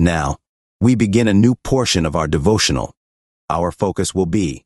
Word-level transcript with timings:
Now, 0.00 0.38
we 0.80 0.94
begin 0.94 1.28
a 1.28 1.34
new 1.34 1.56
portion 1.56 2.06
of 2.06 2.16
our 2.16 2.26
devotional. 2.26 2.94
Our 3.50 3.70
focus 3.70 4.14
will 4.14 4.24
be 4.24 4.64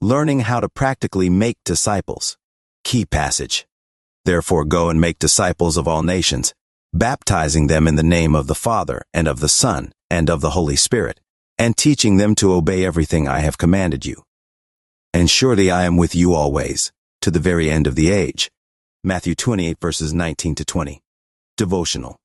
learning 0.00 0.40
how 0.40 0.60
to 0.60 0.70
practically 0.70 1.28
make 1.28 1.58
disciples. 1.66 2.38
Key 2.82 3.04
passage. 3.04 3.66
Therefore 4.24 4.64
go 4.64 4.88
and 4.88 4.98
make 4.98 5.18
disciples 5.18 5.76
of 5.76 5.86
all 5.86 6.02
nations, 6.02 6.54
baptizing 6.94 7.66
them 7.66 7.86
in 7.86 7.96
the 7.96 8.02
name 8.02 8.34
of 8.34 8.46
the 8.46 8.54
Father 8.54 9.02
and 9.12 9.28
of 9.28 9.40
the 9.40 9.50
Son 9.50 9.92
and 10.08 10.30
of 10.30 10.40
the 10.40 10.50
Holy 10.52 10.76
Spirit, 10.76 11.20
and 11.58 11.76
teaching 11.76 12.16
them 12.16 12.34
to 12.36 12.54
obey 12.54 12.82
everything 12.82 13.28
I 13.28 13.40
have 13.40 13.58
commanded 13.58 14.06
you. 14.06 14.22
And 15.12 15.28
surely 15.28 15.70
I 15.70 15.84
am 15.84 15.98
with 15.98 16.14
you 16.14 16.32
always, 16.32 16.90
to 17.20 17.30
the 17.30 17.38
very 17.38 17.70
end 17.70 17.86
of 17.86 17.96
the 17.96 18.10
age. 18.10 18.50
Matthew 19.04 19.34
28 19.34 19.76
verses 19.78 20.14
19 20.14 20.54
to 20.54 20.64
20. 20.64 21.02
Devotional. 21.58 22.16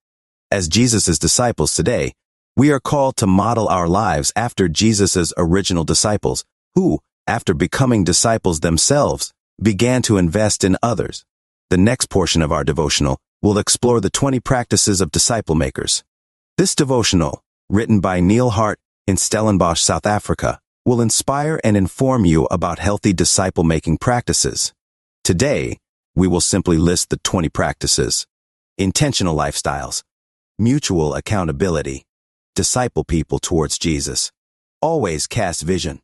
As 0.50 0.70
Jesus' 0.70 1.20
disciples 1.20 1.76
today, 1.76 2.14
we 2.58 2.72
are 2.72 2.80
called 2.80 3.18
to 3.18 3.28
model 3.28 3.68
our 3.68 3.88
lives 3.88 4.32
after 4.34 4.70
Jesus' 4.70 5.34
original 5.38 5.84
disciples, 5.84 6.46
who, 6.74 7.00
after 7.28 7.54
becoming 7.54 8.06
disciples 8.06 8.62
themselves, 8.62 9.34
began 9.62 10.02
to 10.04 10.18
invest 10.18 10.64
in 10.64 10.78
others. 10.82 11.26
The 11.70 11.78
next 11.78 12.10
portion 12.10 12.42
of 12.42 12.54
our 12.54 12.64
devotional 12.64 13.18
will 13.42 13.58
explore 13.58 14.00
the 14.00 14.10
20 14.10 14.40
practices 14.40 15.02
of 15.02 15.12
disciple 15.12 15.56
makers. 15.56 16.04
This 16.58 16.76
devotional, 16.76 17.42
written 17.70 18.00
by 18.00 18.22
Neil 18.22 18.52
Hart 18.52 18.80
in 19.06 19.18
Stellenbosch, 19.18 19.82
South 19.82 20.06
Africa, 20.06 20.60
will 20.86 21.02
inspire 21.02 21.60
and 21.64 21.76
inform 21.76 22.24
you 22.24 22.46
about 22.46 22.80
healthy 22.80 23.12
disciple-making 23.12 23.98
practices. 23.98 24.74
Today, 25.26 25.78
we 26.16 26.28
will 26.28 26.40
simply 26.40 26.78
list 26.78 27.10
the 27.10 27.18
20 27.18 27.50
practices. 27.50 28.26
Intentional 28.78 29.36
lifestyles, 29.36 30.04
mutual 30.58 31.16
accountability, 31.16 32.05
disciple 32.56 33.04
people 33.04 33.38
towards 33.38 33.78
Jesus, 33.78 34.32
always 34.82 35.28
cast 35.28 35.62
vision, 35.62 36.02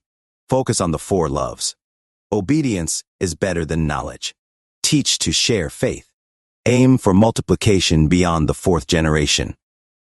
focus 0.49 0.81
on 0.81 0.91
the 0.91 0.99
four 0.99 1.29
loves. 1.29 1.75
Obedience 2.31 3.03
is 3.19 3.35
better 3.35 3.63
than 3.65 3.87
knowledge. 3.87 4.35
Teach 4.83 5.17
to 5.19 5.31
share 5.31 5.69
faith. 5.69 6.11
Aim 6.65 6.97
for 6.97 7.13
multiplication 7.13 8.09
beyond 8.09 8.49
the 8.49 8.53
fourth 8.53 8.85
generation. 8.85 9.55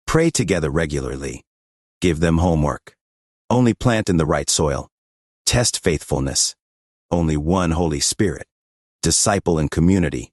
Pray 0.07 0.31
together 0.31 0.71
regularly. 0.71 1.45
Give 2.01 2.21
them 2.21 2.39
homework. 2.39 2.97
Only 3.51 3.75
plant 3.75 4.09
in 4.09 4.17
the 4.17 4.27
right 4.27 4.49
soil. 4.49 4.89
Test 5.45 5.83
faithfulness. 5.83 6.55
Only 7.11 7.37
one 7.37 7.73
Holy 7.73 8.01
Spirit. 8.01 8.47
Disciple 9.03 9.59
in 9.59 9.69
community. 9.69 10.33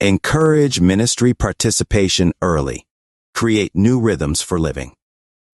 Encourage 0.00 0.80
ministry 0.80 1.34
participation 1.34 2.32
early. 2.42 2.86
Create 3.32 3.70
new 3.74 4.00
rhythms 4.00 4.42
for 4.42 4.58
living. 4.58 4.94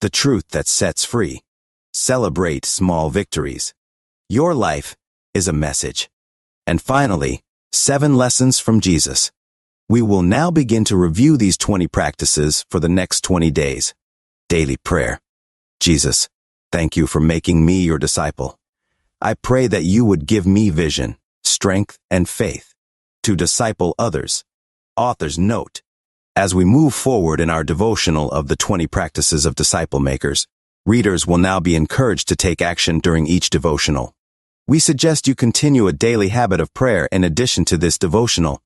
The 0.01 0.11
truth 0.11 0.51
that 0.51 0.69
sets 0.69 1.05
free. 1.05 1.43
Celebrate 1.93 2.65
small 2.65 3.11
victories. 3.11 3.75
Your 4.29 4.55
life 4.55 4.97
is 5.35 5.49
a 5.49 5.53
message. 5.53 6.09
And 6.69 6.81
finally, 6.81 7.43
seven 7.73 8.15
lessons 8.15 8.61
from 8.61 8.81
Jesus. 8.81 9.33
We 9.89 10.01
will 10.01 10.23
now 10.23 10.53
begin 10.53 10.85
to 10.85 10.97
review 10.97 11.37
these 11.37 11.59
20 11.59 11.89
practices 11.89 12.65
for 12.71 12.79
the 12.79 12.89
next 12.89 13.23
20 13.23 13.51
days. 13.51 13.93
Daily 14.49 14.77
prayer. 14.77 15.21
Jesus, 15.81 16.29
thank 16.71 16.97
you 16.97 17.09
for 17.09 17.19
making 17.19 17.67
me 17.67 17.83
your 17.83 17.99
disciple. 17.99 18.57
I 19.21 19.35
pray 19.35 19.67
that 19.67 19.83
you 19.83 20.05
would 20.05 20.27
give 20.27 20.47
me 20.47 20.71
vision, 20.71 21.17
strength, 21.43 21.99
and 22.09 22.29
faith 22.29 22.73
to 23.25 23.35
disciple 23.35 23.97
others. 23.99 24.45
Author's 24.97 25.41
note. 25.41 25.83
As 26.39 26.55
we 26.55 26.65
move 26.65 26.95
forward 26.95 27.41
in 27.41 27.51
our 27.51 27.65
devotional 27.65 28.31
of 28.31 28.47
the 28.47 28.55
20 28.55 28.87
practices 28.87 29.45
of 29.45 29.57
disciple 29.57 29.99
makers, 29.99 30.47
readers 30.87 31.27
will 31.27 31.37
now 31.37 31.59
be 31.59 31.75
encouraged 31.75 32.29
to 32.29 32.37
take 32.37 32.63
action 32.63 33.01
during 33.01 33.27
each 33.27 33.51
devotional. 33.51 34.15
We 34.69 34.79
suggest 34.79 35.27
you 35.27 35.35
continue 35.35 35.89
a 35.89 35.93
daily 35.93 36.29
habit 36.29 36.61
of 36.61 36.73
prayer 36.73 37.09
in 37.11 37.25
addition 37.25 37.65
to 37.65 37.77
this 37.77 37.99
devotional 37.99 38.63